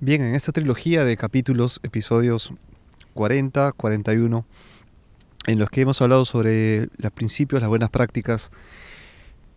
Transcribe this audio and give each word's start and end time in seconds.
Bien, 0.00 0.22
en 0.22 0.36
esta 0.36 0.52
trilogía 0.52 1.02
de 1.02 1.16
capítulos, 1.16 1.80
episodios 1.82 2.52
40, 3.14 3.72
41, 3.72 4.46
en 5.48 5.58
los 5.58 5.70
que 5.70 5.80
hemos 5.80 6.00
hablado 6.00 6.24
sobre 6.24 6.88
los 6.98 7.10
principios, 7.10 7.60
las 7.60 7.68
buenas 7.68 7.90
prácticas 7.90 8.52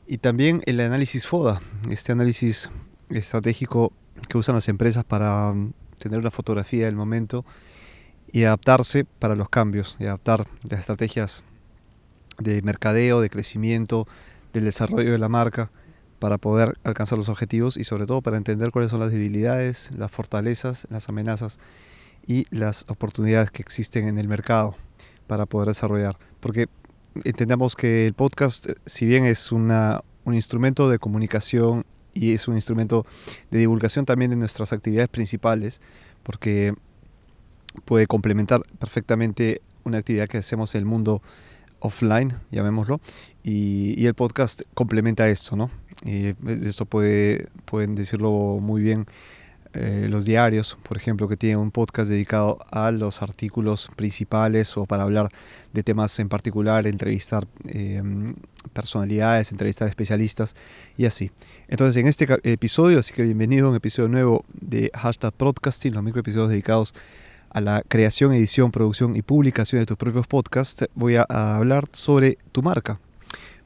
y 0.07 0.17
también 0.17 0.63
el 0.65 0.79
análisis 0.79 1.27
FODA, 1.27 1.62
este 1.91 2.12
análisis 2.12 2.72
estratégico 3.12 3.94
que 4.29 4.40
usan 4.40 4.55
las 4.55 4.67
empresas 4.67 5.04
para 5.04 5.54
mm, 5.54 5.73
tener 5.99 6.17
una 6.17 6.31
fotografía 6.31 6.85
del 6.85 6.96
momento 6.96 7.46
y 8.31 8.46
adaptarse 8.46 9.05
para 9.05 9.35
los 9.35 9.47
cambios, 9.47 9.96
y 9.99 10.05
adaptar 10.05 10.47
las 10.67 10.79
estrategias 10.79 11.44
de 12.39 12.63
mercadeo, 12.63 13.21
de 13.21 13.29
crecimiento, 13.29 14.08
del 14.53 14.63
desarrollo 14.63 15.12
de 15.12 15.19
la 15.19 15.29
marca 15.29 15.69
para 16.22 16.38
poder 16.38 16.77
alcanzar 16.84 17.17
los 17.17 17.30
objetivos 17.30 17.77
y 17.77 17.84
sobre 17.84 18.05
todo 18.05 18.22
para 18.22 18.38
entender 18.38 18.70
cuáles 18.70 18.91
son 18.91 19.00
las 19.00 19.12
debilidades, 19.12 19.90
las 19.98 20.12
fortalezas, 20.12 20.86
las 20.91 21.09
amenazas 21.09 21.58
y 22.28 22.45
las 22.52 22.86
oportunidades 22.90 23.50
que 23.50 23.64
existen 23.64 24.08
en 24.08 24.20
el 24.20 24.28
mercado 24.28 24.76
para 25.26 25.48
poder 25.48 25.70
desarrollar. 25.70 26.20
Porque 26.40 26.68
entendamos 27.23 27.76
que 27.76 28.05
el 28.05 28.14
podcast, 28.14 28.68
si 28.86 29.08
bien 29.08 29.26
es 29.26 29.52
una, 29.52 30.04
un 30.23 30.36
instrumento 30.36 30.92
de 30.92 31.00
comunicación 31.00 31.88
y 32.14 32.34
es 32.34 32.48
un 32.48 32.53
instrumento 32.53 33.03
de 33.50 33.58
divulgación 33.58 34.06
también 34.06 34.30
de 34.30 34.38
nuestras 34.38 34.73
actividades 34.73 35.09
principales, 35.09 35.81
porque 36.22 36.76
puede 37.84 38.06
complementar 38.06 38.62
perfectamente 38.78 39.64
una 39.86 39.98
actividad 39.98 40.28
que 40.28 40.38
hacemos 40.38 40.76
en 40.76 40.80
el 40.81 40.86
mundo 40.86 41.23
offline, 41.81 42.38
llamémoslo, 42.52 43.02
y, 43.44 44.05
el 44.05 44.13
podcast 44.13 44.62
complementa 44.73 45.27
esto, 45.27 45.55
¿no? 45.55 45.70
Y 46.05 46.34
esto 46.66 46.85
puede, 46.85 47.49
pueden 47.66 47.95
decirlo 47.95 48.59
muy 48.62 48.81
bien 48.81 49.05
eh, 49.73 50.08
los 50.09 50.25
diarios, 50.25 50.78
por 50.83 50.97
ejemplo, 50.97 51.30
que 51.30 51.38
tienen 51.38 51.59
un 51.59 51.72
podcast 51.72 52.09
dedicado 52.09 52.59
a 52.72 52.91
los 52.91 53.22
artículos 53.22 53.89
principales 53.95 54.75
o 54.75 54.86
para 54.86 55.03
hablar 55.03 55.30
de 55.72 55.81
temas 55.81 56.19
en 56.19 56.28
particular, 56.28 56.86
entrevistar 56.88 57.47
em, 57.67 58.36
personalidades, 58.73 59.52
entrevistar 59.52 59.88
especialistas 59.88 60.56
y 60.97 61.06
así. 61.06 61.31
Entonces, 61.69 61.95
en 62.02 62.08
este 62.08 62.28
episodio, 62.44 63.00
así 63.00 63.13
que 63.13 63.23
bienvenido 63.23 63.67
a 63.67 63.69
un 63.69 63.78
episodio 63.78 64.09
nuevo 64.09 64.44
de 64.53 64.91
Hashtag 64.94 65.31
Podcasting, 65.34 65.94
los 65.94 66.03
microepisodios 66.03 66.50
dedicados 66.50 66.94
a 67.53 67.61
la 67.61 67.83
creación, 67.88 68.33
edición, 68.33 68.71
producción 68.71 69.16
y 69.16 69.21
publicación 69.21 69.81
de 69.81 69.85
tus 69.85 69.97
propios 69.97 70.27
podcasts, 70.27 70.88
voy 70.95 71.16
a, 71.16 71.25
hablar 71.30 71.89
sobre 71.91 72.38
tu 72.52 72.63
marca. 72.63 72.99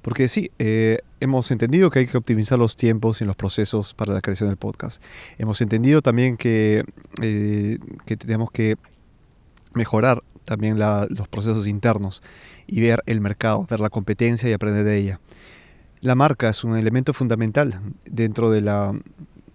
Porque 0.02 0.30
sí, 0.30 0.52
eh, 0.60 1.00
hemos 1.20 1.50
entendido 1.52 1.90
que 1.90 2.00
hay 2.00 2.08
que 2.08 2.18
optimizar 2.18 2.60
los 2.60 2.76
tiempos 2.76 3.22
y 3.22 3.26
los 3.26 3.36
procesos 3.36 3.94
para 3.94 4.14
la 4.14 4.22
creación 4.22 4.50
del 4.50 4.58
podcast. 4.58 5.02
Hemos 5.38 5.62
entendido 5.62 6.02
también 6.02 6.38
que, 6.38 6.84
eh, 7.22 7.80
que 8.06 8.18
tenemos 8.18 8.52
que 8.52 8.76
mejorar 9.74 10.22
también 10.46 10.78
los 10.80 11.28
procesos 11.28 11.68
internos 11.68 12.22
y 12.68 12.82
ver 12.82 13.02
el 13.08 13.20
mercado, 13.20 13.66
ver 13.70 13.80
la 13.80 13.90
competencia 13.90 14.50
y 14.50 14.54
aprender 14.54 14.86
de 14.86 14.98
ella. 14.98 15.20
La 16.02 16.14
marca 16.14 16.50
es 16.50 16.64
un 16.64 16.78
elemento 16.78 17.14
fundamental 17.14 17.82
dentro 18.06 18.52
de 18.52 18.62
la, 18.62 18.94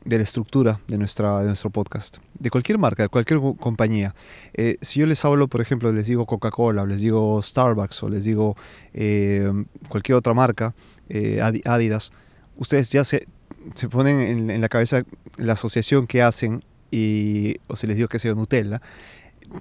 de 0.04 0.16
la 0.16 0.24
estructura 0.24 0.80
de, 0.88 0.98
nuestra, 0.98 1.40
de 1.40 1.48
nuestro 1.48 1.70
podcast. 1.70 2.18
De 2.38 2.50
cualquier 2.50 2.78
marca, 2.78 3.02
de 3.02 3.08
cualquier 3.08 3.40
compañía. 3.58 4.14
Eh, 4.54 4.78
si 4.80 5.00
yo 5.00 5.06
les 5.06 5.24
hablo, 5.24 5.48
por 5.48 5.60
ejemplo, 5.60 5.92
les 5.92 6.06
digo 6.06 6.26
Coca-Cola, 6.26 6.86
les 6.86 7.00
digo 7.00 7.40
Starbucks, 7.42 8.02
o 8.02 8.08
les 8.08 8.24
digo 8.24 8.56
eh, 8.94 9.50
cualquier 9.88 10.16
otra 10.16 10.34
marca, 10.34 10.74
eh, 11.08 11.40
Adidas, 11.64 12.12
ustedes 12.56 12.90
ya 12.90 13.04
se, 13.04 13.26
se 13.74 13.88
ponen 13.88 14.50
en, 14.50 14.60
la 14.60 14.68
cabeza 14.68 15.02
la 15.36 15.52
asociación 15.52 16.06
que 16.06 16.22
hacen, 16.22 16.64
y, 16.90 17.56
o 17.66 17.76
si 17.76 17.86
les 17.86 17.96
digo 17.96 18.08
que 18.08 18.18
sea 18.18 18.34
Nutella, 18.34 18.80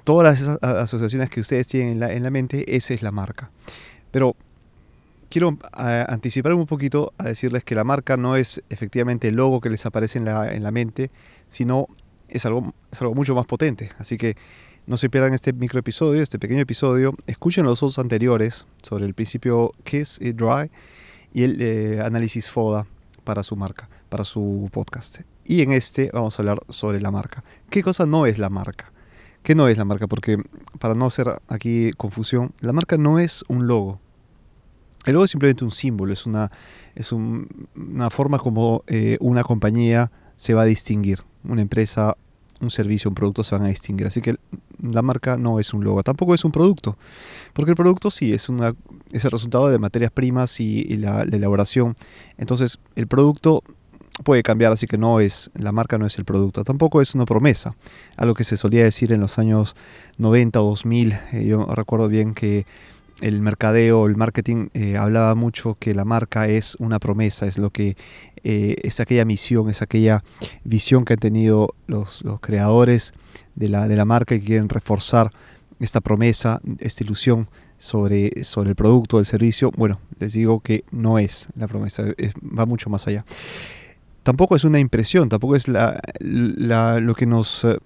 todas 0.04 0.42
esas 0.42 0.62
asociaciones 0.62 1.30
que 1.30 1.42
ustedes 1.42 1.68
tienen 1.68 1.94
en 1.94 2.00
la, 2.00 2.14
en 2.14 2.24
la 2.24 2.30
mente, 2.30 2.76
esa 2.76 2.94
es 2.94 3.02
la 3.02 3.12
marca. 3.12 3.52
Pero 4.12 4.36
quiero 5.30 5.58
anticipar 5.74 6.54
un 6.54 6.66
poquito 6.66 7.14
a 7.18 7.26
decirles 7.26 7.64
que 7.64 7.76
la 7.76 7.84
marca 7.84 8.18
no 8.18 8.36
es 8.36 8.62
efectivamente 8.70 9.28
el 9.28 9.36
logo 9.36 9.62
que 9.62 9.70
les 9.70 9.86
aparece 9.86 10.20
en 10.20 10.26
la, 10.26 10.54
en 10.54 10.64
la 10.64 10.72
mente, 10.72 11.12
sino 11.48 11.88
es 12.28 12.46
algo, 12.46 12.74
es 12.92 13.02
algo 13.02 13.16
mucho 13.16 13.36
más 13.36 13.46
potente. 13.46 13.92
Así 13.98 14.18
que 14.18 14.36
no 14.88 14.98
se 14.98 15.10
pierdan 15.10 15.34
este 15.34 15.54
micro 15.54 15.80
episodio, 15.80 16.22
este 16.22 16.40
pequeño 16.40 16.62
episodio. 16.62 17.16
Escuchen 17.28 17.66
los 17.66 17.80
dos 17.80 18.00
anteriores 18.00 18.66
sobre 18.82 19.06
el 19.06 19.14
principio 19.14 19.74
Kiss 19.84 20.20
It 20.22 20.36
Dry 20.36 20.72
y 21.34 21.44
el 21.44 21.62
eh, 21.62 22.02
análisis 22.02 22.50
FODA 22.50 22.88
para 23.24 23.44
su 23.44 23.56
marca, 23.56 23.88
para 24.10 24.24
su 24.24 24.70
podcast. 24.72 25.20
Y 25.46 25.62
en 25.62 25.72
este 25.72 26.10
vamos 26.14 26.38
a 26.38 26.42
hablar 26.42 26.60
sobre 26.70 27.02
la 27.02 27.12
marca. 27.12 27.44
¿Qué 27.70 27.84
cosa 27.84 28.06
no 28.06 28.26
es 28.26 28.40
la 28.40 28.50
marca? 28.50 28.92
¿Qué 29.44 29.56
no 29.56 29.68
es 29.68 29.78
la 29.78 29.86
marca? 29.86 30.08
Porque 30.08 30.38
para 30.80 30.96
no 30.96 31.06
hacer 31.06 31.40
aquí 31.48 31.92
confusión, 31.92 32.54
la 32.60 32.74
marca 32.74 32.98
no 32.98 33.20
es 33.20 33.44
un 33.48 33.68
logo. 33.68 34.00
El 35.06 35.14
logo 35.14 35.26
es 35.26 35.32
simplemente 35.32 35.64
un 35.64 35.72
símbolo, 35.72 36.14
es 36.14 36.26
una, 36.26 36.52
es 36.96 37.12
una 37.12 38.10
forma 38.10 38.38
como 38.38 38.84
eh, 38.88 39.18
una 39.22 39.44
compañía 39.44 40.12
se 40.36 40.54
va 40.54 40.64
a 40.64 40.66
distinguir. 40.66 41.24
Una 41.44 41.62
empresa, 41.62 42.18
un 42.62 42.70
servicio, 42.70 43.10
un 43.10 43.16
producto 43.16 43.44
se 43.44 43.56
van 43.56 43.66
a 43.66 43.70
distinguir. 43.70 44.08
Así 44.08 44.22
que 44.22 44.36
la 44.82 45.02
marca 45.02 45.38
no 45.38 45.60
es 45.60 45.74
un 45.74 45.84
logo, 45.84 46.04
tampoco 46.04 46.34
es 46.34 46.44
un 46.44 46.52
producto. 46.52 46.98
Porque 47.54 47.72
el 47.72 47.78
producto 47.78 48.12
sí 48.12 48.34
es, 48.34 48.50
una, 48.50 48.74
es 49.12 49.26
el 49.26 49.32
resultado 49.32 49.70
de 49.70 49.80
materias 49.80 50.12
primas 50.12 50.60
y, 50.60 50.84
la, 50.98 51.22
elaboración. 51.24 51.96
Entonces, 52.38 52.80
el 52.96 53.08
producto 53.08 53.64
puede 54.24 54.44
cambiar, 54.44 54.74
así 54.74 54.86
que 54.86 54.98
no 54.98 55.20
es, 55.22 55.50
la 55.54 55.72
marca 55.72 55.98
no 55.98 56.06
es 56.06 56.18
el 56.18 56.26
producto, 56.26 56.66
tampoco 56.66 57.00
es 57.00 57.16
una 57.16 57.24
promesa, 57.24 57.76
algo 58.18 58.34
que 58.34 58.44
se 58.44 58.58
solía 58.58 58.84
decir 58.84 59.14
en 59.14 59.22
los 59.22 59.40
años 59.40 59.78
90 60.18 60.62
o 60.62 60.66
2000, 60.72 61.12
eh, 61.14 61.46
yo 61.46 61.66
recuerdo 61.74 62.10
bien 62.10 62.34
que 62.34 62.66
el 63.22 63.42
mercadeo, 63.42 64.06
el 64.06 64.16
marketing 64.16 64.70
eh, 64.74 64.98
hablaba 64.98 65.36
mucho 65.36 65.76
que 65.80 65.94
la 65.94 66.06
marca 66.06 66.48
es 66.48 66.76
una 66.80 67.00
promesa, 67.00 67.48
es 67.48 67.58
lo 67.58 67.70
que 67.70 67.96
eh, 68.44 68.76
es 68.84 69.00
aquella 69.00 69.26
misión, 69.26 69.70
es 69.70 69.82
aquella 69.82 70.24
visión 70.64 71.06
que 71.06 71.14
han 71.14 71.20
tenido 71.20 71.76
los, 71.88 72.24
creadores 72.42 73.14
de 73.56 73.70
la, 73.70 73.88
de 73.88 73.96
la, 73.96 74.06
marca 74.06 74.36
y 74.36 74.42
quieren 74.42 74.70
reforzar 74.70 75.32
esta 75.80 76.02
promesa, 76.02 76.62
esta 76.80 77.04
ilusión 77.04 77.50
sobre, 77.78 78.44
sobre 78.44 78.70
el 78.70 78.76
producto, 78.76 79.20
el 79.20 79.26
servicio. 79.26 79.72
Bueno, 79.76 80.00
les 80.20 80.34
digo 80.34 80.60
que 80.60 80.84
no 80.92 81.20
es 81.20 81.48
la 81.56 81.68
promesa, 81.68 82.04
va 82.42 82.66
mucho 82.66 82.90
más 82.90 83.08
allá. 83.08 83.26
Tampoco 84.24 84.56
es 84.56 84.64
una 84.64 84.80
impresión, 84.80 85.30
tampoco 85.30 85.56
es 85.56 85.68
la, 85.68 86.00
lo 86.20 87.16
que 87.16 87.26
nos 87.26 87.64
eh, 87.64 87.78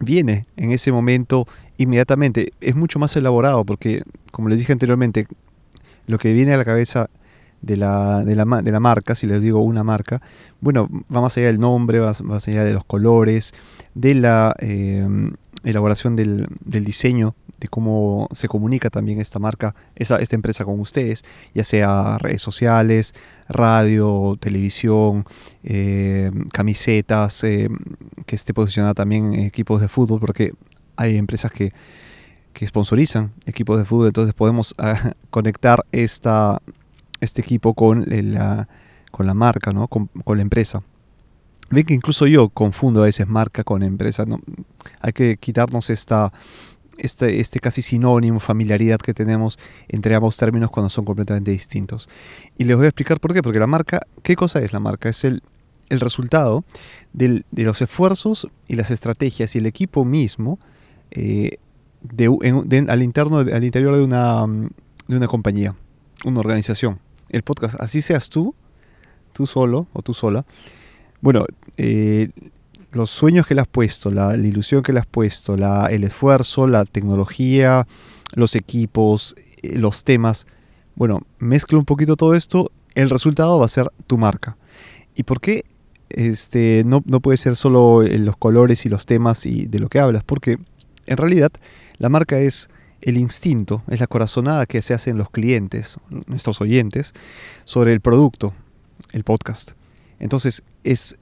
viene 0.00 0.46
en 0.56 0.72
ese 0.72 0.92
momento 0.92 1.46
inmediatamente. 1.76 2.52
Es 2.60 2.76
mucho 2.76 2.98
más 2.98 3.16
elaborado 3.16 3.64
porque, 3.64 4.02
como 4.30 4.48
les 4.48 4.58
dije 4.58 4.72
anteriormente, 4.72 5.26
lo 6.06 6.18
que 6.18 6.32
viene 6.32 6.54
a 6.54 6.56
la 6.56 6.64
cabeza 6.64 7.10
de 7.62 7.76
la, 7.76 8.22
de 8.24 8.36
la, 8.36 8.44
de 8.44 8.72
la 8.72 8.80
marca, 8.80 9.14
si 9.14 9.26
les 9.26 9.42
digo 9.42 9.60
una 9.60 9.82
marca, 9.82 10.20
bueno, 10.60 10.88
va 11.14 11.20
más 11.20 11.36
allá 11.36 11.46
del 11.46 11.58
nombre, 11.58 11.98
va 11.98 12.12
más 12.22 12.46
allá 12.48 12.64
de 12.64 12.74
los 12.74 12.84
colores, 12.84 13.54
de 13.94 14.14
la 14.14 14.54
eh, 14.60 15.06
elaboración 15.70 16.16
del, 16.16 16.46
del 16.64 16.84
diseño 16.84 17.34
de 17.58 17.68
cómo 17.68 18.28
se 18.32 18.48
comunica 18.48 18.90
también 18.90 19.20
esta 19.20 19.38
marca, 19.38 19.74
esa, 19.94 20.16
esta 20.18 20.36
empresa 20.36 20.64
con 20.64 20.78
ustedes, 20.80 21.24
ya 21.54 21.64
sea 21.64 22.18
redes 22.18 22.42
sociales, 22.42 23.14
radio, 23.48 24.36
televisión, 24.38 25.24
eh, 25.64 26.30
camisetas, 26.52 27.44
eh, 27.44 27.68
que 28.26 28.36
esté 28.36 28.52
posicionada 28.52 28.94
también 28.94 29.34
en 29.34 29.40
equipos 29.40 29.80
de 29.80 29.88
fútbol, 29.88 30.20
porque 30.20 30.52
hay 30.96 31.16
empresas 31.16 31.50
que, 31.50 31.72
que 32.52 32.66
sponsorizan 32.66 33.32
equipos 33.46 33.78
de 33.78 33.84
fútbol, 33.84 34.08
entonces 34.08 34.34
podemos 34.34 34.74
ah, 34.78 35.14
conectar 35.30 35.84
esta, 35.92 36.60
este 37.20 37.40
equipo 37.40 37.74
con 37.74 38.04
la, 38.06 38.68
con 39.10 39.26
la 39.26 39.34
marca, 39.34 39.72
¿no? 39.72 39.88
con, 39.88 40.08
con 40.24 40.36
la 40.36 40.42
empresa. 40.42 40.82
Ven 41.70 41.84
que 41.84 41.94
incluso 41.94 42.26
yo 42.26 42.48
confundo 42.48 43.02
a 43.02 43.06
veces 43.06 43.26
marca 43.26 43.64
con 43.64 43.82
empresa. 43.82 44.24
¿no? 44.24 44.40
Hay 45.00 45.12
que 45.12 45.36
quitarnos 45.36 45.90
esta, 45.90 46.32
este, 46.98 47.40
este 47.40 47.60
casi 47.60 47.82
sinónimo, 47.82 48.40
familiaridad 48.40 48.98
que 48.98 49.14
tenemos 49.14 49.58
entre 49.88 50.14
ambos 50.14 50.36
términos 50.36 50.70
cuando 50.70 50.90
son 50.90 51.04
completamente 51.04 51.50
distintos. 51.50 52.08
Y 52.56 52.64
les 52.64 52.76
voy 52.76 52.86
a 52.86 52.88
explicar 52.88 53.20
por 53.20 53.34
qué. 53.34 53.42
Porque 53.42 53.58
la 53.58 53.66
marca, 53.66 54.00
¿qué 54.22 54.36
cosa 54.36 54.60
es 54.60 54.72
la 54.72 54.80
marca? 54.80 55.08
Es 55.08 55.24
el, 55.24 55.42
el 55.88 56.00
resultado 56.00 56.64
de 57.12 57.44
los 57.52 57.82
esfuerzos 57.82 58.48
y 58.68 58.76
las 58.76 58.90
estrategias 58.90 59.54
y 59.54 59.58
el 59.58 59.66
equipo 59.66 60.04
mismo 60.04 60.58
eh, 61.10 61.58
de, 62.02 62.86
al, 62.88 63.02
interno, 63.02 63.38
al 63.38 63.64
interior 63.64 63.96
de 63.96 64.02
una, 64.02 64.46
de 65.08 65.16
una 65.16 65.26
compañía, 65.26 65.74
una 66.24 66.40
organización. 66.40 66.98
El 67.28 67.42
podcast, 67.42 67.80
así 67.80 68.02
seas 68.02 68.28
tú, 68.28 68.54
tú 69.32 69.46
solo 69.46 69.88
o 69.92 70.02
tú 70.02 70.14
sola. 70.14 70.44
Bueno, 71.20 71.44
eh, 71.76 72.30
los 72.92 73.10
sueños 73.10 73.46
que 73.46 73.54
le 73.54 73.60
has 73.60 73.68
puesto, 73.68 74.10
la, 74.10 74.36
ilusión 74.36 74.82
que 74.82 74.92
le 74.92 75.00
has 75.00 75.06
puesto, 75.06 75.56
la, 75.56 75.86
el 75.86 76.04
esfuerzo, 76.04 76.66
la 76.66 76.84
tecnología, 76.84 77.86
los 78.34 78.54
equipos, 78.54 79.34
eh, 79.62 79.78
los 79.78 80.04
temas. 80.04 80.46
Bueno, 80.94 81.20
mezcla 81.38 81.78
un 81.78 81.84
poquito 81.84 82.16
todo 82.16 82.34
esto, 82.34 82.70
el 82.94 83.10
resultado 83.10 83.58
va 83.58 83.66
a 83.66 83.68
ser 83.68 83.90
tu 84.06 84.18
marca. 84.18 84.56
¿Y 85.14 85.22
por 85.22 85.40
qué 85.40 85.64
este, 86.08 86.82
no, 86.86 87.02
no 87.04 87.20
puede 87.20 87.36
ser 87.36 87.56
solo 87.56 88.02
los 88.02 88.36
colores 88.36 88.86
y 88.86 88.88
los 88.88 89.06
temas 89.06 89.46
y 89.46 89.66
de 89.66 89.78
lo 89.78 89.88
que 89.88 89.98
hablas, 89.98 90.24
porque 90.24 90.58
en 91.06 91.16
realidad 91.16 91.52
la 91.98 92.08
marca 92.08 92.38
es 92.38 92.68
el 93.00 93.16
instinto, 93.18 93.82
es 93.88 94.00
la 94.00 94.06
corazonada 94.06 94.66
que 94.66 94.82
se 94.82 94.94
hacen 94.94 95.18
los 95.18 95.30
clientes, 95.30 95.96
nuestros 96.26 96.60
oyentes, 96.60 97.12
sobre 97.64 97.92
el 97.92 98.00
producto, 98.00 98.54
el 99.12 99.24
podcast. 99.24 99.75
Entonces 100.18 100.62
es, 100.84 101.16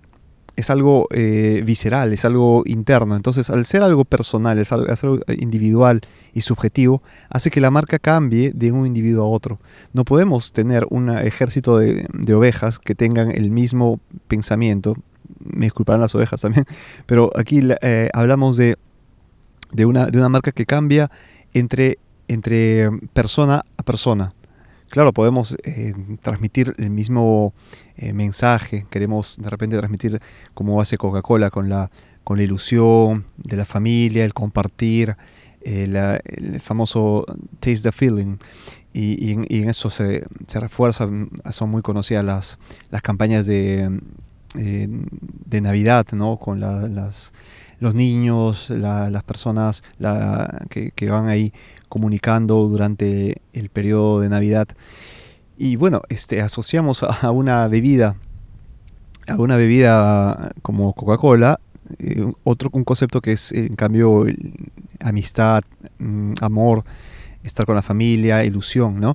es 0.57 0.71
algo 0.71 1.09
eh, 1.11 1.63
visceral, 1.65 2.13
es 2.13 2.25
algo 2.25 2.63
interno. 2.67 3.17
Entonces 3.17 3.51
al 3.51 3.65
ser 3.65 3.83
algo 3.83 4.05
personal, 4.05 4.59
es 4.59 4.73
algo, 4.73 5.21
individual 5.29 6.01
y 6.33 6.43
subjetivo, 6.43 7.03
hace 7.31 7.51
que 7.51 7.61
la 7.61 7.71
marca 7.71 7.99
cambie 7.99 8.53
de 8.55 8.73
un 8.73 8.87
individuo 8.87 9.25
a 9.25 9.29
otro. 9.29 9.59
No 9.93 10.05
podemos 10.05 10.53
tener 10.53 10.87
un 10.91 11.11
ejército 11.11 11.79
de, 11.79 12.07
ovejas 12.35 12.79
que 12.79 12.95
tengan 12.95 13.31
el 13.31 13.51
mismo 13.51 14.01
pensamiento. 14.29 14.97
Me 15.39 15.67
disculparán 15.67 16.01
las 16.01 16.15
ovejas 16.15 16.41
también, 16.41 16.67
pero 17.07 17.31
aquí 17.37 17.61
eh, 17.83 18.11
hablamos 18.13 18.57
de, 18.57 18.77
de, 19.73 19.87
una, 19.87 20.07
de 20.07 20.19
una 20.19 20.29
marca 20.29 20.53
que 20.53 20.67
cambia 20.67 21.11
entre, 21.53 21.99
entre 22.29 22.91
persona 23.13 23.65
a 23.77 23.83
persona. 23.83 24.35
Claro, 24.89 25.13
podemos 25.13 25.57
eh, 25.65 25.95
transmitir 26.23 26.75
el 26.79 26.91
mismo 26.91 27.53
eh, 27.97 28.13
mensaje, 28.13 28.87
queremos 28.91 29.37
de 29.41 29.51
repente 29.51 29.77
transmitir 29.77 30.21
como 30.53 30.81
hace 30.81 30.99
Coca-Cola 30.99 31.51
con 31.51 31.69
la, 31.69 31.91
con 32.23 32.37
la 32.37 32.45
ilusión 32.45 33.25
de 33.37 33.57
la 33.57 33.65
familia, 33.65 34.25
el 34.25 34.35
compartir, 34.35 35.17
eh, 35.63 36.21
el 36.25 36.61
famoso 36.61 37.25
taste 37.61 37.83
the 37.83 37.93
feeling. 37.93 38.37
Y, 38.93 39.33
en, 39.33 39.69
eso 39.69 39.91
se, 39.91 40.25
se, 40.47 40.61
refuerza, 40.61 41.09
son 41.51 41.71
muy 41.71 41.83
conocidas 41.83 42.25
las, 42.25 42.59
las 42.91 43.03
campañas 43.03 43.45
de, 43.45 44.01
de 44.55 45.61
Navidad, 45.61 46.07
¿no? 46.13 46.37
Con 46.37 46.61
las 46.61 47.33
los 47.85 47.95
niños, 47.95 48.71
las 48.71 49.23
personas 49.25 49.85
que, 50.71 51.09
van 51.09 51.29
ahí 51.29 51.53
comunicando 51.89 52.67
durante 52.67 53.43
el 53.53 53.69
periodo 53.69 54.21
de 54.21 54.31
Navidad. 54.31 54.69
Y 55.57 55.77
bueno, 55.77 56.03
este, 56.09 56.41
asociamos 56.41 57.03
a 57.03 57.31
una 57.31 57.69
bebida, 57.69 58.17
a 59.29 59.37
una 59.37 59.57
bebida 59.57 60.51
como 60.63 60.95
Coca-Cola, 60.95 61.61
eh, 61.99 62.25
otro 62.45 62.71
un 62.73 62.85
concepto 62.85 63.21
que 63.21 63.33
es 63.33 63.53
en 63.53 63.77
cambio 63.77 64.25
amistad, 65.01 65.63
mm, 65.99 66.33
amor, 66.41 66.85
estar 67.43 67.67
con 67.67 67.77
la 67.77 67.83
familia, 67.83 68.45
ilusión, 68.45 68.99
¿no? 68.99 69.15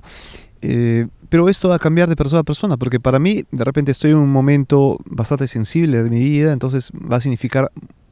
Eh, 0.62 1.08
pero 1.30 1.48
esto 1.48 1.70
va 1.70 1.76
a 1.76 1.78
cambiar 1.78 2.08
de 2.08 2.16
persona 2.16 2.40
a 2.40 2.44
persona, 2.44 2.76
porque 2.76 3.00
para 3.00 3.18
mí 3.18 3.44
de 3.50 3.64
repente 3.64 3.92
estoy 3.92 4.10
en 4.10 4.18
un 4.18 4.30
momento 4.30 4.98
bastante 5.06 5.46
sensible 5.46 6.02
de 6.02 6.10
mi 6.10 6.20
vida, 6.20 6.52
entonces 6.52 6.90
va 6.92 7.16
a 7.16 7.20
significar 7.20 7.70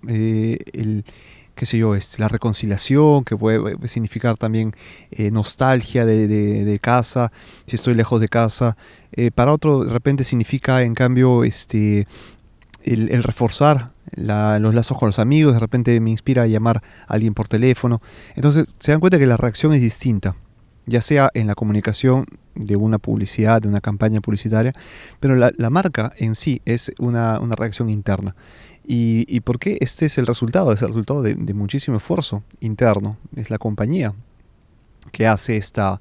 eh, 0.09 0.59
el, 0.73 1.05
qué 1.59 1.67
sé 1.67 1.77
yo, 1.77 1.97
es 1.97 2.19
la 2.21 2.29
reconciliación, 2.29 3.25
que 3.25 3.37
puede 3.37 3.77
significar 3.89 4.37
también 4.37 4.75
eh, 5.11 5.33
nostalgia 5.33 6.07
de, 6.07 6.79
casa, 6.81 7.33
si 7.67 7.75
estoy 7.75 7.95
lejos 7.95 8.21
de 8.21 8.29
casa. 8.29 8.77
Eh, 9.13 9.33
para 9.33 9.53
otro, 9.53 9.85
de 9.85 9.93
repente 9.93 10.23
significa, 10.23 10.83
en 10.83 10.95
cambio, 10.95 11.43
este, 11.43 12.07
el, 12.85 13.23
reforzar 13.25 13.91
los 14.15 14.75
lazos 14.75 14.97
con 14.97 15.09
los 15.09 15.19
amigos, 15.19 15.53
de 15.53 15.59
repente 15.59 16.01
me 16.01 16.11
inspira 16.11 16.45
a 16.45 16.47
llamar 16.47 16.83
a 17.09 17.15
alguien 17.15 17.35
por 17.35 17.49
teléfono. 17.49 18.01
Entonces, 18.37 18.77
se 18.79 18.93
dan 18.93 19.01
cuenta 19.01 19.19
que 19.19 19.27
la 19.27 19.37
reacción 19.37 19.75
es 19.75 19.81
distinta, 19.81 20.37
ya 20.89 21.01
sea 21.01 21.31
en 21.35 21.47
la 21.47 21.55
comunicación 21.55 22.27
de 22.55 22.77
una 22.77 22.99
publicidad, 22.99 23.63
de 23.63 23.69
una 23.69 23.81
campaña 23.81 24.21
publicitaria, 24.21 24.73
pero 25.21 25.37
la, 25.37 25.71
marca 25.71 26.13
en 26.17 26.35
sí 26.35 26.61
es 26.65 26.93
una, 26.99 27.39
una 27.41 27.55
reacción 27.55 27.91
interna. 27.91 28.35
¿Y, 28.87 29.27
¿Y, 29.29 29.41
por 29.41 29.59
qué 29.59 29.77
este 29.81 30.07
es 30.07 30.17
el 30.17 30.27
resultado? 30.27 30.73
Es 30.73 30.81
el 30.81 30.89
resultado 30.89 31.23
de, 31.23 31.37
muchísimo 31.55 31.99
esfuerzo 31.99 32.43
interno. 32.61 33.19
Es 33.37 33.51
la 33.51 33.59
compañía 33.59 34.15
que 35.13 35.27
hace 35.27 35.59
esta, 35.59 36.01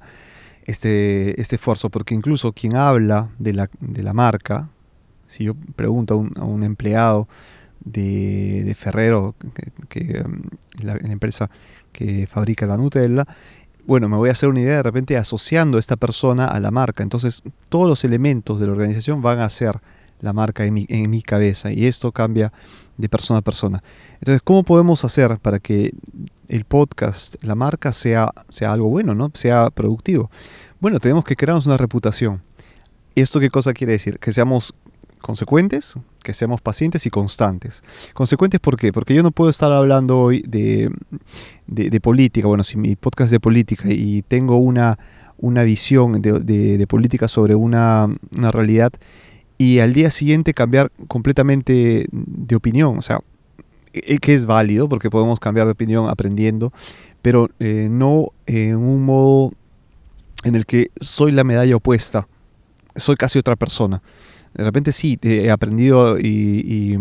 este, 0.64 1.38
este 1.40 1.56
esfuerzo, 1.56 1.90
porque 1.90 2.14
incluso 2.14 2.52
quien 2.52 2.76
habla 2.76 3.30
de 3.38 3.52
la, 3.52 3.70
de 3.80 4.02
la 4.02 4.14
marca, 4.14 4.70
si 5.26 5.44
yo 5.44 5.54
pregunto 5.76 6.14
a 6.36 6.44
un, 6.44 6.62
empleado 6.62 7.28
de, 7.84 8.64
de 8.64 8.74
Ferrero, 8.74 9.34
que, 9.90 10.24
la, 10.80 10.94
la, 10.94 11.12
empresa 11.12 11.50
que 11.92 12.26
fabrica 12.26 12.66
la 12.66 12.78
Nutella, 12.78 13.26
bueno, 13.88 14.06
me 14.10 14.18
voy 14.18 14.28
a 14.28 14.32
hacer 14.32 14.50
una 14.50 14.60
idea 14.60 14.76
de 14.76 14.82
repente 14.82 15.16
asociando 15.16 15.78
a 15.78 15.80
esta 15.80 15.96
persona 15.96 16.44
a 16.44 16.60
la 16.60 16.70
marca. 16.70 17.02
Entonces, 17.02 17.42
todos 17.70 17.88
los 17.88 18.04
elementos 18.04 18.60
de 18.60 18.66
la 18.66 18.72
organización 18.72 19.22
van 19.22 19.40
a 19.40 19.48
ser 19.48 19.80
la 20.20 20.34
marca 20.34 20.66
en 20.66 20.74
mi, 21.10 21.22
cabeza 21.22 21.72
y 21.72 21.86
esto 21.86 22.12
cambia 22.12 22.52
de 22.98 23.08
persona 23.08 23.38
a 23.38 23.42
persona. 23.42 23.82
Entonces, 24.20 24.42
¿cómo 24.44 24.62
podemos 24.62 25.06
hacer 25.06 25.38
para 25.38 25.58
que 25.58 25.94
el 26.48 26.66
podcast, 26.66 27.42
la 27.42 27.54
marca, 27.54 27.92
sea, 27.92 28.30
sea 28.50 28.74
algo 28.74 28.90
bueno, 28.90 29.14
¿no? 29.14 29.30
sea 29.32 29.70
productivo? 29.70 30.30
Bueno, 30.80 30.98
tenemos 30.98 31.24
que 31.24 31.34
crearnos 31.34 31.64
una 31.64 31.78
reputación. 31.78 32.42
¿Esto 33.14 33.40
qué 33.40 33.48
cosa 33.48 33.72
quiere 33.72 33.94
decir? 33.94 34.18
Que 34.18 34.32
seamos 34.32 34.74
consecuentes, 35.20 35.94
que 36.22 36.34
seamos 36.34 36.60
pacientes 36.60 37.06
y 37.06 37.10
constantes. 37.10 37.82
Consecuentes, 38.14 38.60
¿por 38.60 38.76
qué? 38.76 38.92
Porque 38.92 39.14
yo 39.14 39.22
no 39.22 39.30
puedo 39.30 39.50
estar 39.50 39.72
hablando 39.72 40.18
hoy 40.18 40.42
de, 40.46 40.90
de, 41.66 42.00
política, 42.00 42.48
bueno, 42.48 42.64
si 42.64 42.76
mi 42.76 42.96
podcast 42.96 43.26
es 43.26 43.32
de 43.32 43.40
política 43.40 43.84
y 43.88 44.22
tengo 44.22 44.56
una, 44.58 44.98
una 45.38 45.62
visión 45.62 46.20
de, 46.20 46.40
de 46.40 46.86
política 46.86 47.28
sobre 47.28 47.54
una, 47.54 48.08
una 48.36 48.50
realidad 48.50 48.92
y 49.58 49.80
al 49.80 49.92
día 49.92 50.10
siguiente 50.10 50.54
cambiar 50.54 50.90
completamente 51.08 52.06
de 52.12 52.56
opinión. 52.56 52.96
O 52.96 53.02
sea, 53.02 53.20
e, 53.92 54.18
que 54.18 54.34
es 54.34 54.46
válido 54.46 54.88
porque 54.88 55.10
podemos 55.10 55.40
cambiar 55.40 55.66
de 55.66 55.72
opinión 55.72 56.08
aprendiendo, 56.08 56.72
pero 57.20 57.50
eh, 57.58 57.88
no 57.90 58.28
en 58.46 58.76
un 58.76 59.04
modo 59.04 59.52
en 60.44 60.54
el 60.54 60.64
que 60.64 60.90
soy 61.00 61.32
la 61.32 61.44
medalla 61.44 61.76
opuesta, 61.76 62.28
soy 62.94 63.16
casi 63.16 63.38
otra 63.38 63.56
persona. 63.56 64.00
De 64.54 64.64
repente 64.64 64.92
sí, 64.92 65.18
he 65.22 65.50
aprendido 65.50 66.18
y, 66.18 66.98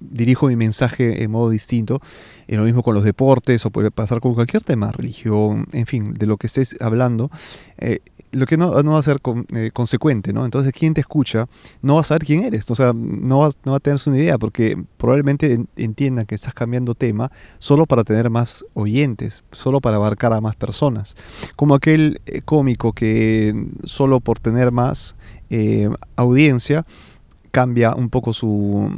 dirijo 0.00 0.46
mi 0.46 0.56
mensaje 0.56 1.22
en 1.22 1.30
modo 1.30 1.50
distinto. 1.50 2.00
En 2.48 2.58
lo 2.58 2.64
mismo 2.64 2.82
con 2.82 2.94
los 2.94 3.04
deportes 3.04 3.64
o 3.66 3.70
puede 3.70 3.90
pasar 3.90 4.20
con 4.20 4.34
cualquier 4.34 4.62
tema, 4.62 4.92
religión, 4.92 5.66
en 5.72 5.86
fin, 5.86 6.14
de 6.14 6.26
lo 6.26 6.36
que 6.36 6.46
estés 6.46 6.76
hablando. 6.80 7.30
Eh, 7.78 8.00
lo 8.32 8.46
que 8.46 8.56
no, 8.56 8.82
no 8.82 8.92
va 8.92 8.98
a 8.98 9.02
ser 9.02 9.20
eh, 9.54 9.70
consecuente, 9.72 10.32
¿no? 10.32 10.44
Entonces, 10.44 10.72
quien 10.72 10.94
te 10.94 11.00
escucha 11.00 11.46
no 11.82 11.94
va 11.94 12.00
a 12.00 12.04
saber 12.04 12.24
quién 12.24 12.44
eres, 12.44 12.70
o 12.70 12.74
sea, 12.74 12.92
no 12.94 13.40
va, 13.40 13.50
no 13.64 13.72
va 13.72 13.76
a 13.76 13.80
tener 13.80 14.00
una 14.06 14.16
idea, 14.16 14.38
porque 14.38 14.82
probablemente 14.96 15.60
entiendan 15.76 16.24
que 16.24 16.34
estás 16.34 16.54
cambiando 16.54 16.94
tema 16.94 17.30
solo 17.58 17.86
para 17.86 18.04
tener 18.04 18.30
más 18.30 18.64
oyentes, 18.72 19.44
solo 19.52 19.80
para 19.80 19.96
abarcar 19.96 20.32
a 20.32 20.40
más 20.40 20.56
personas. 20.56 21.14
Como 21.56 21.74
aquel 21.74 22.20
eh, 22.26 22.40
cómico 22.42 22.92
que 22.92 23.66
solo 23.84 24.20
por 24.20 24.38
tener 24.40 24.72
más 24.72 25.16
eh, 25.52 25.90
audiencia 26.16 26.86
cambia 27.50 27.94
un 27.94 28.08
poco 28.08 28.32
su, 28.32 28.90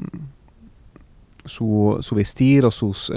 su, 1.44 1.98
su 2.00 2.14
vestir 2.14 2.64
o 2.64 2.70
sus, 2.70 3.12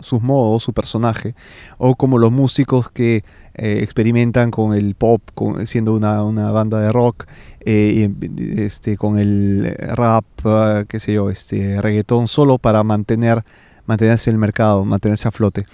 sus 0.00 0.22
modos, 0.22 0.62
su 0.62 0.72
personaje, 0.72 1.34
o 1.76 1.94
como 1.94 2.16
los 2.16 2.32
músicos 2.32 2.90
que 2.90 3.22
eh, 3.54 3.80
experimentan 3.82 4.50
con 4.50 4.72
el 4.72 4.94
pop, 4.94 5.20
siendo 5.66 5.94
una, 5.94 6.24
una 6.24 6.50
banda 6.50 6.80
de 6.80 6.90
rock, 6.90 7.26
eh, 7.60 8.10
este, 8.56 8.96
con 8.96 9.18
el 9.18 9.76
rap, 9.78 10.24
qué 10.88 11.00
sé 11.00 11.12
yo, 11.12 11.28
este, 11.28 11.82
reggaetón, 11.82 12.28
solo 12.28 12.56
para 12.56 12.82
mantener, 12.82 13.44
mantenerse 13.84 14.30
en 14.30 14.36
el 14.36 14.40
mercado, 14.40 14.86
mantenerse 14.86 15.28
a 15.28 15.30
flote 15.30 15.66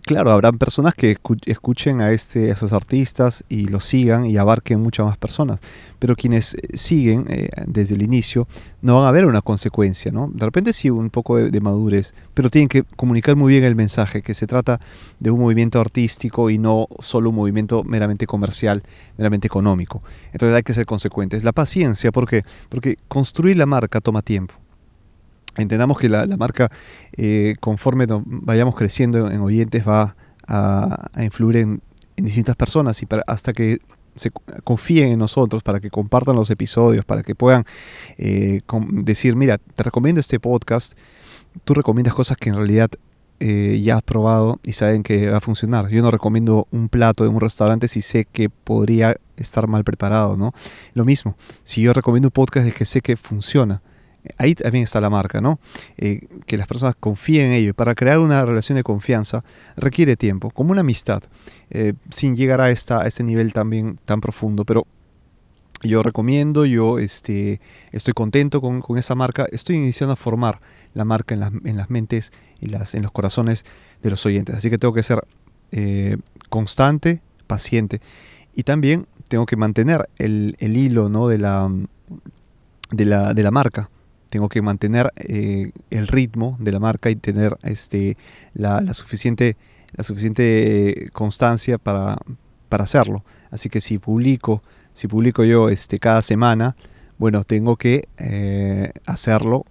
claro, 0.00 0.30
habrán 0.30 0.58
personas 0.58 0.94
que 0.94 1.16
escuchen 1.46 2.00
a, 2.00 2.12
este, 2.12 2.50
esos 2.50 2.72
artistas 2.72 3.44
y 3.48 3.66
los 3.66 3.84
sigan 3.84 4.24
y 4.24 4.36
abarquen 4.36 4.80
muchas 4.80 5.06
más 5.06 5.18
personas. 5.18 5.60
Pero 5.98 6.16
quienes 6.16 6.54
eh, 6.54 6.60
siguen 6.74 7.26
eh, 7.28 7.48
desde 7.66 7.94
el 7.94 8.02
inicio 8.02 8.48
no 8.80 8.98
van 8.98 9.08
a 9.08 9.12
ver 9.12 9.26
una 9.26 9.42
consecuencia, 9.42 10.10
¿no? 10.10 10.30
De 10.32 10.44
repente 10.44 10.72
sí 10.72 10.90
un 10.90 11.10
poco 11.10 11.36
de, 11.36 11.60
madurez, 11.60 12.14
pero 12.34 12.50
tienen 12.50 12.68
que 12.68 12.82
comunicar 12.82 13.36
muy 13.36 13.52
bien 13.52 13.64
el 13.64 13.74
mensaje, 13.74 14.22
que 14.22 14.34
se 14.34 14.46
trata 14.46 14.80
de 15.20 15.30
un 15.30 15.40
movimiento 15.40 15.80
artístico 15.80 16.50
y 16.50 16.58
no 16.58 16.88
solo 16.98 17.30
un 17.30 17.36
movimiento 17.36 17.84
meramente 17.84 18.26
comercial, 18.26 18.82
meramente 19.18 19.46
económico. 19.46 20.02
Entonces 20.32 20.56
hay 20.56 20.62
que 20.62 20.74
ser 20.74 20.86
consecuentes. 20.86 21.44
La 21.44 21.52
paciencia, 21.52 22.12
¿por 22.12 22.28
qué? 22.28 22.42
Porque 22.68 22.96
construir 23.08 23.56
la 23.56 23.66
marca 23.66 24.00
toma 24.00 24.22
tiempo 24.22 24.61
entendamos 25.56 25.98
que 25.98 26.08
la, 26.08 26.26
marca, 26.36 26.70
eh, 27.16 27.54
conforme 27.60 28.06
vayamos 28.24 28.74
creciendo 28.74 29.30
en 29.30 29.40
oyentes, 29.40 29.86
va 29.86 30.16
a, 30.46 31.10
influir 31.22 31.56
en, 31.56 31.82
distintas 32.16 32.54
personas 32.54 33.02
y 33.02 33.08
hasta 33.26 33.52
que 33.52 33.78
se 34.14 34.30
confíen 34.64 35.12
en 35.12 35.18
nosotros, 35.18 35.62
para 35.62 35.80
que 35.80 35.90
compartan 35.90 36.36
los 36.36 36.50
episodios, 36.50 37.04
para 37.04 37.22
que 37.22 37.34
puedan 37.34 37.64
eh, 38.18 38.60
decir, 38.90 39.34
mira, 39.34 39.58
te 39.58 39.82
recomiendo 39.82 40.20
este 40.20 40.38
podcast, 40.38 40.96
tú 41.64 41.74
recomiendas 41.74 42.14
cosas 42.14 42.36
que 42.36 42.50
en 42.50 42.56
realidad 42.56 42.90
eh, 43.40 43.80
ya 43.82 43.96
has 43.96 44.02
probado 44.02 44.60
y 44.62 44.72
saben 44.72 45.02
que 45.02 45.30
va 45.30 45.38
a 45.38 45.40
funcionar. 45.40 45.88
Yo 45.88 46.00
no 46.00 46.12
recomiendo 46.12 46.68
un 46.70 46.88
plato 46.88 47.24
de 47.24 47.30
un 47.30 47.40
restaurante 47.40 47.88
si 47.88 48.00
sé 48.00 48.24
que 48.24 48.48
podría 48.48 49.16
estar 49.36 49.66
mal 49.66 49.82
preparado, 49.82 50.36
¿no? 50.36 50.52
Lo 50.94 51.04
mismo, 51.04 51.36
si 51.64 51.82
yo 51.82 51.92
recomiendo 51.92 52.28
un 52.28 52.32
podcast 52.32 52.68
es 52.68 52.74
que 52.74 52.84
sé 52.84 53.00
que 53.00 53.16
funciona. 53.16 53.82
Ahí 54.38 54.54
también 54.54 54.84
está 54.84 55.00
la 55.00 55.10
marca, 55.10 55.40
¿no? 55.40 55.58
Eh, 55.96 56.20
que 56.46 56.56
las 56.56 56.66
personas 56.66 56.94
confíen 56.98 57.46
en 57.46 57.52
ello. 57.52 57.74
Para 57.74 57.94
crear 57.94 58.18
una 58.18 58.44
relación 58.44 58.76
de 58.76 58.84
confianza 58.84 59.44
requiere 59.76 60.16
tiempo, 60.16 60.50
como 60.50 60.72
una 60.72 60.82
amistad, 60.82 61.22
eh, 61.70 61.94
sin 62.10 62.36
llegar 62.36 62.60
a, 62.60 62.70
esta, 62.70 63.02
a 63.02 63.06
este 63.06 63.24
nivel 63.24 63.52
también 63.52 63.98
tan 64.04 64.20
profundo. 64.20 64.64
Pero 64.64 64.86
yo 65.82 66.02
recomiendo, 66.02 66.64
yo 66.64 66.98
este, 66.98 67.60
estoy 67.90 68.14
contento 68.14 68.60
con, 68.60 68.80
con, 68.80 68.98
esa 68.98 69.14
marca, 69.14 69.46
estoy 69.50 69.76
iniciando 69.76 70.12
a 70.12 70.16
formar 70.16 70.60
la 70.94 71.04
marca 71.04 71.34
en 71.34 71.40
las, 71.40 71.52
en 71.64 71.76
las 71.76 71.90
mentes 71.90 72.32
y 72.60 72.66
las, 72.66 72.94
en 72.94 73.02
los 73.02 73.10
corazones 73.10 73.64
de 74.02 74.10
los 74.10 74.24
oyentes. 74.24 74.54
Así 74.54 74.70
que 74.70 74.78
tengo 74.78 74.94
que 74.94 75.02
ser 75.02 75.24
eh, 75.72 76.16
constante, 76.48 77.20
paciente 77.46 78.00
y 78.54 78.62
también 78.62 79.06
tengo 79.28 79.46
que 79.46 79.56
mantener 79.56 80.08
el, 80.18 80.56
el 80.60 80.76
hilo 80.76 81.08
¿no? 81.08 81.26
de, 81.26 81.38
la, 81.38 81.70
de, 82.90 83.04
la, 83.04 83.34
de 83.34 83.42
la 83.42 83.50
marca. 83.50 83.90
Tengo 84.32 84.48
que 84.48 84.62
mantener 84.62 85.12
eh, 85.16 85.72
el 85.90 86.08
ritmo 86.08 86.56
de 86.58 86.72
la 86.72 86.80
marca 86.80 87.10
y 87.10 87.16
tener 87.16 87.58
este, 87.62 88.16
la, 88.54 88.80
la 88.80 88.94
suficiente, 88.94 89.58
la 89.92 90.04
suficiente 90.04 91.10
constancia 91.12 91.76
para, 91.76 92.16
para 92.70 92.84
hacerlo. 92.84 93.24
Así 93.50 93.68
que 93.68 93.82
si 93.82 93.98
publico 93.98 94.62
si 94.92 95.08
publico 95.08 95.44
yo 95.44 95.68
este, 95.68 95.98
cada 95.98 96.22
semana, 96.22 96.76
bueno, 97.18 97.44
tengo 97.44 97.76
que 97.76 98.08
eh, 98.18 98.92
hacerlo 99.06 99.64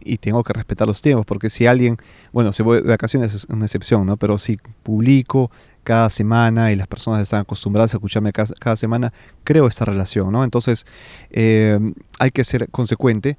y 0.00 0.18
tengo 0.18 0.44
que 0.44 0.52
respetar 0.52 0.86
los 0.86 1.02
tiempos, 1.02 1.26
porque 1.26 1.50
si 1.50 1.66
alguien, 1.66 1.96
bueno, 2.32 2.52
se 2.52 2.62
voy 2.62 2.80
de 2.80 2.88
vacaciones 2.88 3.34
es 3.34 3.44
una 3.46 3.64
excepción, 3.64 4.06
¿no? 4.06 4.16
Pero 4.16 4.38
si 4.38 4.58
publico 4.82 5.50
cada 5.82 6.10
semana 6.10 6.70
y 6.72 6.76
las 6.76 6.86
personas 6.86 7.22
están 7.22 7.40
acostumbradas 7.40 7.94
a 7.94 7.96
escucharme 7.96 8.32
cada, 8.32 8.76
semana, 8.76 9.12
creo 9.44 9.66
esta 9.66 9.84
relación, 9.84 10.30
¿no? 10.30 10.44
Entonces 10.44 10.86
eh, 11.30 11.78
hay 12.18 12.30
que 12.30 12.44
ser 12.44 12.68
consecuente, 12.70 13.36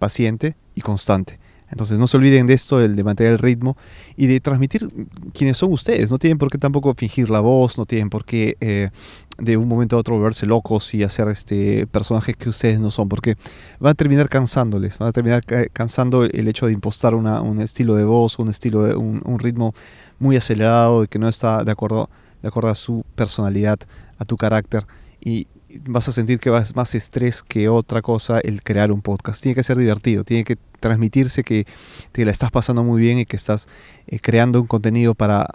paciente 0.00 0.56
y 0.74 0.80
constante. 0.80 1.38
Entonces 1.70 2.00
no 2.00 2.08
se 2.08 2.16
olviden 2.16 2.48
de 2.48 2.54
esto, 2.54 2.78
de 2.78 3.04
mantener 3.04 3.34
el 3.34 3.38
ritmo 3.38 3.76
y 4.16 4.26
de 4.26 4.40
transmitir 4.40 4.90
quiénes 5.32 5.56
son 5.56 5.72
ustedes. 5.72 6.10
No 6.10 6.18
tienen 6.18 6.36
por 6.36 6.50
qué 6.50 6.58
tampoco 6.58 6.92
fingir 6.94 7.30
la 7.30 7.38
voz, 7.38 7.78
no 7.78 7.86
tienen 7.86 8.10
por 8.10 8.24
qué 8.24 8.56
eh, 8.60 8.90
de 9.38 9.56
un 9.56 9.68
momento 9.68 9.94
a 9.94 10.00
otro 10.00 10.16
volverse 10.16 10.46
locos 10.46 10.92
y 10.94 11.04
hacer 11.04 11.28
este 11.28 11.86
personajes 11.86 12.36
que 12.36 12.48
ustedes 12.48 12.80
no 12.80 12.90
son, 12.90 13.08
porque 13.08 13.36
van 13.78 13.92
a 13.92 13.94
terminar 13.94 14.28
cansándoles, 14.28 14.98
van 14.98 15.10
a 15.10 15.12
terminar 15.12 15.44
cansando 15.72 16.24
el 16.24 16.48
hecho 16.48 16.66
de 16.66 16.72
impostar 16.72 17.14
un 17.14 17.60
estilo 17.60 17.94
de 17.94 18.04
voz, 18.04 18.40
un 18.40 18.48
estilo 18.48 18.82
de 18.82 18.96
un 18.96 19.38
ritmo 19.38 19.72
muy 20.18 20.36
acelerado 20.36 21.04
y 21.04 21.08
que 21.08 21.20
no 21.20 21.28
está 21.28 21.62
de 21.62 21.70
acuerdo, 21.70 22.10
de 22.42 22.48
acuerdo 22.48 22.70
a 22.70 22.74
su 22.74 23.04
personalidad, 23.14 23.78
a 24.18 24.24
tu 24.24 24.36
carácter. 24.36 24.86
Y 25.20 25.46
vas 25.86 26.08
a 26.08 26.12
sentir 26.12 26.38
que 26.38 26.50
vas 26.50 26.74
más 26.74 26.94
estrés 26.94 27.42
que 27.42 27.68
otra 27.68 28.02
cosa 28.02 28.40
el 28.40 28.62
crear 28.62 28.92
un 28.92 29.02
podcast. 29.02 29.42
Tiene 29.42 29.54
que 29.54 29.62
ser 29.62 29.76
divertido, 29.76 30.24
tiene 30.24 30.44
que 30.44 30.56
transmitirse 30.80 31.44
que 31.44 31.66
te 32.12 32.24
la 32.24 32.30
estás 32.30 32.50
pasando 32.50 32.82
muy 32.84 33.00
bien 33.00 33.18
y 33.18 33.26
que 33.26 33.36
estás 33.36 33.68
eh, 34.06 34.18
creando 34.20 34.60
un 34.60 34.66
contenido 34.66 35.14
para, 35.14 35.48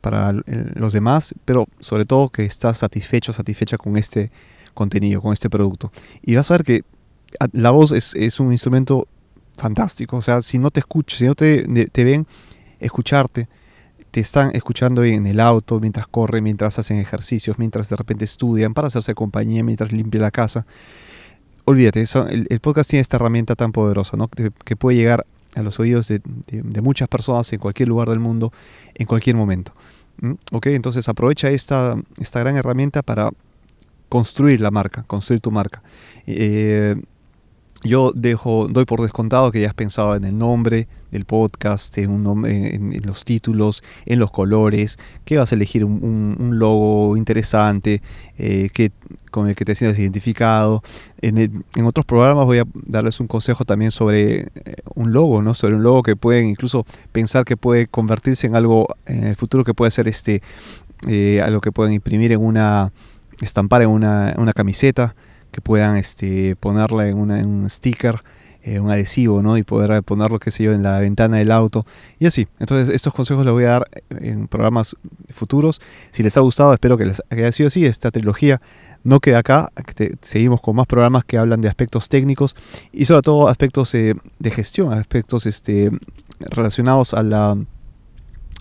para, 0.00 0.32
los 0.74 0.92
demás, 0.92 1.34
pero 1.44 1.66
sobre 1.80 2.04
todo 2.04 2.28
que 2.28 2.44
estás 2.44 2.78
satisfecho, 2.78 3.32
satisfecha 3.32 3.76
con 3.76 3.96
este 3.96 4.30
contenido, 4.74 5.20
con 5.20 5.32
este 5.32 5.50
producto. 5.50 5.92
Y 6.22 6.36
vas 6.36 6.50
a 6.50 6.54
ver 6.54 6.64
que 6.64 6.84
la 7.52 7.70
voz 7.70 7.92
es, 7.92 8.14
es 8.14 8.40
un 8.40 8.52
instrumento 8.52 9.08
fantástico. 9.56 10.16
O 10.16 10.22
sea, 10.22 10.42
si 10.42 10.58
no 10.58 10.70
te 10.70 10.80
escuchas, 10.80 11.18
si 11.18 11.26
no 11.26 11.34
te, 11.34 11.64
te 11.64 12.04
ven, 12.04 12.26
escucharte, 12.78 13.48
te 14.12 14.20
están 14.20 14.50
escuchando 14.54 15.02
en 15.04 15.26
el 15.26 15.40
auto, 15.40 15.80
mientras 15.80 16.06
corren, 16.06 16.44
mientras 16.44 16.78
hacen 16.78 16.98
ejercicios, 16.98 17.58
mientras 17.58 17.88
de 17.88 17.96
repente 17.96 18.26
estudian, 18.26 18.74
para 18.74 18.88
hacerse 18.88 19.14
compañía, 19.14 19.64
mientras 19.64 19.90
limpia 19.90 20.20
la 20.20 20.30
casa. 20.30 20.66
Olvídate, 21.64 22.04
el, 22.30 22.60
podcast 22.60 22.90
tiene 22.90 23.00
esta 23.00 23.16
herramienta 23.16 23.56
tan 23.56 23.72
poderosa, 23.72 24.18
¿no? 24.18 24.28
que, 24.28 24.76
puede 24.76 24.98
llegar 24.98 25.24
a 25.54 25.62
los 25.62 25.80
oídos 25.80 26.08
de, 26.08 26.20
muchas 26.82 27.08
personas 27.08 27.50
en 27.54 27.58
cualquier 27.58 27.88
lugar 27.88 28.10
del 28.10 28.18
mundo, 28.18 28.52
en 28.94 29.06
cualquier 29.06 29.34
momento. 29.34 29.72
¿Ok? 30.52 30.66
Entonces 30.66 31.08
aprovecha 31.08 31.48
esta, 31.48 31.96
esta 32.18 32.40
gran 32.40 32.56
herramienta 32.56 33.02
para 33.02 33.30
construir 34.10 34.60
la 34.60 34.70
marca, 34.70 35.04
construir 35.04 35.40
tu 35.40 35.50
marca. 35.50 35.82
Eh, 36.26 36.96
yo 37.84 38.12
dejo, 38.14 38.68
doy 38.68 38.84
por 38.84 39.02
descontado 39.02 39.50
que 39.50 39.60
ya 39.60 39.68
has 39.68 39.74
pensado 39.74 40.14
en 40.14 40.24
el 40.24 40.38
nombre 40.38 40.86
del 41.10 41.24
podcast, 41.24 41.98
en, 41.98 42.10
un 42.10 42.46
en, 42.46 43.02
los 43.04 43.24
títulos, 43.24 43.82
en 44.06 44.18
los 44.18 44.30
colores, 44.30 44.98
que 45.24 45.36
vas 45.36 45.52
a 45.52 45.56
elegir 45.56 45.84
un, 45.84 46.58
logo 46.58 47.16
interesante 47.16 48.00
eh, 48.38 48.70
que, 48.72 48.92
con 49.30 49.48
el 49.48 49.54
que 49.56 49.64
te 49.64 49.74
sientas 49.74 49.98
identificado. 49.98 50.82
En, 51.20 51.64
otros 51.84 52.06
programas 52.06 52.46
voy 52.46 52.58
a 52.58 52.64
darles 52.86 53.18
un 53.18 53.26
consejo 53.26 53.64
también 53.64 53.90
sobre 53.90 54.42
eh, 54.42 54.48
un 54.94 55.12
logo, 55.12 55.42
¿no? 55.42 55.54
sobre 55.54 55.74
un 55.74 55.82
logo 55.82 56.02
que 56.02 56.14
pueden 56.14 56.48
incluso 56.48 56.86
pensar 57.10 57.44
que 57.44 57.56
puede 57.56 57.88
convertirse 57.88 58.46
en 58.46 58.54
algo 58.54 58.86
en 59.06 59.26
el 59.26 59.36
futuro 59.36 59.64
que 59.64 59.74
puede 59.74 59.90
ser 59.90 60.06
este, 60.06 60.40
eh, 61.08 61.40
algo 61.44 61.60
que 61.60 61.72
pueden 61.72 61.92
imprimir 61.92 62.30
en 62.30 62.40
una, 62.40 62.92
estampar 63.40 63.82
en 63.82 63.88
una, 63.88 64.34
una 64.38 64.52
camiseta 64.52 65.16
que 65.52 65.60
puedan 65.60 65.96
este, 65.96 66.56
ponerla 66.56 67.08
en, 67.08 67.18
un 67.18 67.70
sticker, 67.70 68.16
eh, 68.62 68.80
un 68.80 68.90
adhesivo, 68.90 69.42
¿no? 69.42 69.56
Y 69.56 69.62
poder 69.62 70.02
ponerlo, 70.02 70.40
qué 70.40 70.50
sé 70.50 70.64
yo, 70.64 70.72
en 70.72 70.82
la 70.82 70.98
ventana 70.98 71.36
del 71.36 71.52
auto 71.52 71.86
y 72.18 72.26
así. 72.26 72.48
Entonces, 72.58 72.88
estos 72.92 73.14
consejos 73.14 73.44
los 73.44 73.54
voy 73.54 73.64
a 73.64 73.68
dar 73.68 73.88
en 74.10 74.48
programas 74.48 74.96
futuros. 75.32 75.80
Si 76.10 76.22
les 76.22 76.36
ha 76.36 76.40
gustado, 76.40 76.72
espero 76.72 76.98
que 76.98 77.06
les 77.06 77.22
haya 77.30 77.52
sido 77.52 77.68
así. 77.68 77.86
Esta 77.86 78.10
trilogía 78.10 78.60
no 79.04 79.20
queda 79.20 79.38
acá. 79.38 79.70
seguimos 80.22 80.60
con 80.60 80.74
más 80.74 80.86
programas 80.86 81.24
que 81.24 81.38
hablan 81.38 81.60
de 81.60 81.68
aspectos 81.68 82.08
técnicos 82.08 82.56
y 82.92 83.04
sobre 83.04 83.22
todo 83.22 83.48
aspectos 83.48 83.92
de 83.92 84.50
gestión, 84.50 84.92
aspectos 84.92 85.46
este, 85.46 85.90
relacionados 86.50 87.14
a 87.14 87.22
la, 87.22 87.56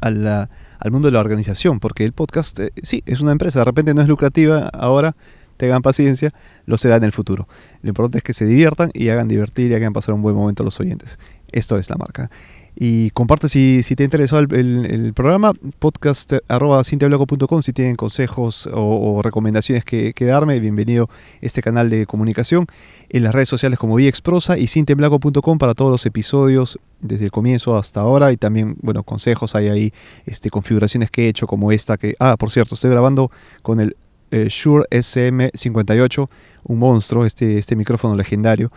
al 0.02 0.92
mundo 0.92 1.08
de 1.08 1.12
la 1.12 1.20
organización, 1.20 1.80
porque 1.80 2.04
el 2.04 2.14
podcast, 2.14 2.60
eh, 2.60 2.72
sí, 2.84 3.04
es 3.06 3.22
una 3.22 3.32
empresa, 3.32 3.60
de 3.60 3.66
repente 3.66 3.94
no 3.94 4.02
es 4.02 4.08
lucrativa 4.08 4.70
ahora, 4.74 5.16
tengan 5.62 5.84
paciencia, 5.84 6.34
lo 6.65 6.75
será 6.75 6.96
en 6.96 7.03
el 7.03 7.12
futuro. 7.12 7.48
Lo 7.84 7.89
importante 7.89 8.18
es 8.18 8.24
que 8.24 8.34
se 8.34 8.48
diviertan 8.48 8.89
y 8.96 9.10
hagan 9.10 9.27
divertir 9.27 9.70
y 9.70 9.75
hagan 9.75 9.94
pasar 9.94 10.15
un 10.15 10.24
buen 10.24 10.36
momento 10.36 10.63
a 10.63 10.65
los 10.65 10.80
oyentes. 10.80 11.20
Esto 11.51 11.77
es 11.77 11.88
la 11.91 11.98
marca. 11.98 12.32
Y 12.75 13.12
comparte 13.12 13.48
si, 13.48 13.84
te 13.96 14.03
interesó 14.03 14.39
el, 14.39 15.12
programa, 15.13 15.51
podcast 15.77 16.34
arroba 16.48 16.84
si 16.84 16.98
tienen 16.98 17.96
consejos 17.96 18.68
o, 18.74 19.22
recomendaciones 19.22 19.86
que, 19.86 20.13
darme, 20.20 20.60
bienvenido 20.60 21.10
a 21.12 21.46
este 21.46 21.62
canal 21.62 21.91
de 21.91 22.08
comunicación. 22.08 22.65
En 23.10 23.24
las 23.24 23.36
redes 23.36 23.50
sociales 23.50 23.77
como 23.77 23.96
viexprosa 23.98 24.58
y 24.58 24.65
cinteblaco.com 24.65 25.60
para 25.60 25.75
todos 25.75 25.91
los 25.91 26.08
episodios 26.08 26.80
desde 27.01 27.25
el 27.25 27.32
comienzo 27.32 27.77
hasta 27.77 28.00
ahora 28.00 28.32
y 28.32 28.38
también, 28.38 28.77
bueno, 28.82 29.03
consejos, 29.03 29.53
hay 29.53 29.68
ahí 29.68 29.94
este, 30.25 30.50
configuraciones 30.50 31.12
que 31.12 31.25
he 31.25 31.27
hecho 31.27 31.46
como 31.46 31.72
esta 31.72 31.98
que, 31.98 32.15
ah, 32.20 32.36
por 32.38 32.50
cierto, 32.50 32.74
estoy 32.74 32.89
grabando 32.89 33.30
con 33.62 33.80
el 33.80 33.96
eh, 34.32 34.48
Shure 34.50 34.86
SM58, 34.90 36.30
un 36.68 36.80
monstruo, 36.80 37.26
este, 37.26 37.58
este 37.58 37.76
micrófono 37.76 38.16
legendario, 38.16 38.72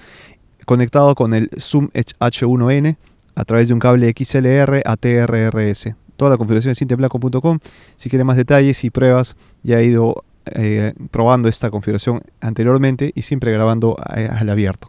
conectado 0.67 1.15
con 1.15 1.35
el 1.35 1.51
Zoom 1.59 1.89
H1N 1.93 2.97
a 3.35 3.45
través 3.45 3.69
de 3.69 3.75
un 3.75 3.81
cable 3.81 4.13
XLR 4.17 4.83
a 4.85 4.97
TRRS. 4.97 5.95
Toda 6.17 6.31
la 6.31 6.37
configuración 6.37 6.73
es 6.73 6.79
cinteblanco.com. 6.79 7.59
Si 7.97 8.09
quieren 8.09 8.27
más 8.27 8.37
detalles 8.37 8.85
y 8.85 8.91
pruebas, 8.91 9.37
ya 9.63 9.81
he 9.81 9.87
ido 9.87 10.25
eh, 10.47 10.93
probando 11.11 11.49
esta 11.49 11.71
configuración 11.71 12.23
anteriormente 12.41 13.13
y 13.15 13.23
siempre 13.23 13.53
grabando 13.53 13.97
eh, 14.15 14.29
al 14.31 14.49
abierto. 14.51 14.89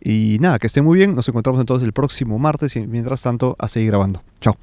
Y 0.00 0.38
nada, 0.40 0.58
que 0.58 0.66
estén 0.66 0.84
muy 0.84 0.98
bien. 0.98 1.14
Nos 1.14 1.28
encontramos 1.28 1.60
entonces 1.60 1.86
el 1.86 1.92
próximo 1.92 2.38
martes 2.38 2.76
y 2.76 2.86
mientras 2.86 3.22
tanto 3.22 3.56
a 3.58 3.68
seguir 3.68 3.90
grabando. 3.90 4.22
Chao. 4.40 4.56